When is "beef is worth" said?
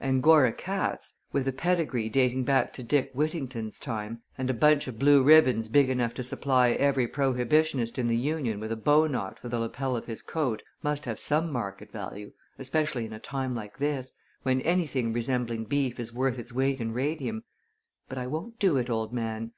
15.66-16.38